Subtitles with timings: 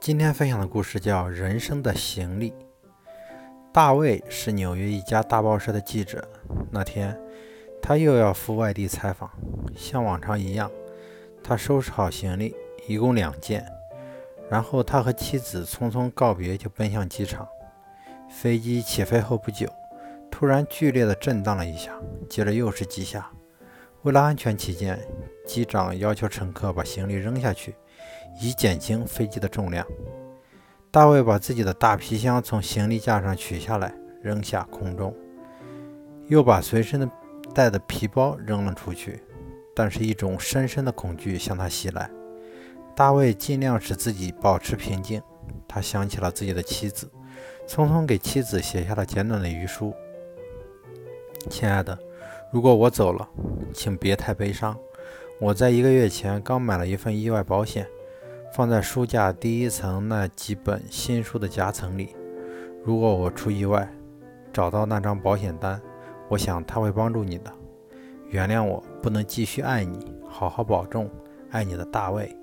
[0.00, 2.52] 今天分享的故事叫《人生的行李》。
[3.70, 6.26] 大卫是纽约一家大报社的记者。
[6.70, 7.14] 那天，
[7.82, 9.30] 他又要赴外地采访，
[9.76, 10.70] 像往常一样，
[11.44, 12.56] 他收拾好行李，
[12.88, 13.62] 一共两件。
[14.48, 17.46] 然后他和妻子匆匆告别，就奔向机场。
[18.30, 19.68] 飞机起飞后不久，
[20.30, 21.92] 突然剧烈的震荡了一下，
[22.26, 23.30] 接着又是几下。
[24.02, 24.98] 为了安全起见，
[25.46, 27.74] 机长要求乘客把行李扔下去。
[28.40, 29.86] 以减轻飞机的重量，
[30.90, 35.14] 大卫把自己的大皮箱从行李架上取下来，扔下空中，
[36.28, 37.10] 又把随身的
[37.52, 39.22] 带的皮包扔了出去。
[39.74, 42.10] 但是，一种深深的恐惧向他袭来。
[42.94, 45.20] 大卫尽量使自己保持平静。
[45.68, 47.10] 他想起了自己的妻子，
[47.66, 49.92] 匆匆给妻子写下了简短的遗书
[51.50, 51.98] ：“亲爱的，
[52.50, 53.28] 如果我走了，
[53.72, 54.76] 请别太悲伤。
[55.40, 57.86] 我在一个月前刚买了一份意外保险。”
[58.52, 62.16] 放在书架第一层那几本新书的夹层里。
[62.82, 63.88] 如果我出意外，
[64.52, 65.80] 找到那张保险单，
[66.28, 67.52] 我想他会帮助你的。
[68.28, 71.08] 原谅我不能继续爱你，好好保重，
[71.52, 72.36] 爱你的大卫。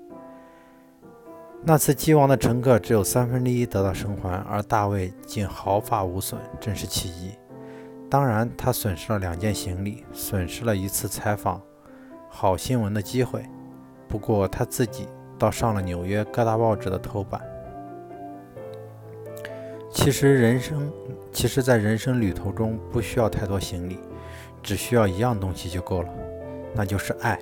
[1.62, 7.36] 那次机亡的乘客只有三分之一得到生还，而大卫竟毫发无损，真是奇迹。
[8.10, 11.60] 当然，他损失了两件行李，损失了一次采访
[12.28, 13.44] 好新闻的机会。
[14.08, 15.06] 不过他自己。
[15.38, 17.40] 倒上了纽约各大报纸的头版。
[19.88, 20.92] 其实人生，
[21.30, 24.00] 其实，在人生旅途中，不需要太多行李，
[24.64, 26.08] 只需要一样东西就够了，
[26.74, 27.38] 那就是爱。